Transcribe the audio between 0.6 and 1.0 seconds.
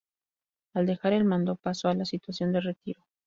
Al